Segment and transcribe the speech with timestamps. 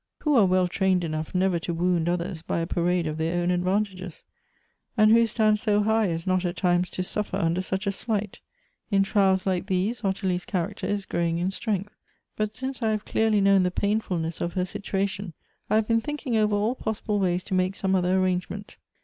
[0.23, 3.49] Who are well trained enough never to wound others by a parade of their own
[3.49, 4.23] advan tages'?
[4.97, 8.39] and who stands so high as not at times to suffer under such a slight?
[8.89, 11.93] In trials like these, Ottilie's character is growing in strength,
[12.35, 15.33] but since I have clearly known the painfulness of her situation,
[15.69, 18.77] I have been thinking over all possible ways to make some other arrangement.